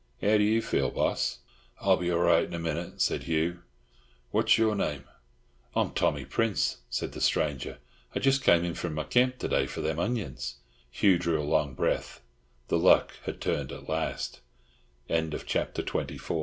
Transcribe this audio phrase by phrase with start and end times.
[0.19, 1.41] How do you feel, boss?"
[1.79, 3.59] "I'll be all right in a minute," said Hugh.
[4.31, 5.03] "What's your name?"
[5.75, 7.77] "I'm Tommy Prince," said the stranger.
[8.15, 10.55] "I jist kem in from my camp to day for them onions."
[10.89, 12.19] Hugh drew a long breath.
[12.69, 14.39] The luck had turned at last.